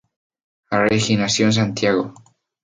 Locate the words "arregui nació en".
0.71-1.53